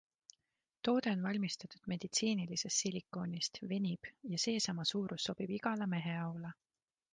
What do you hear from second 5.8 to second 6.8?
meheaule.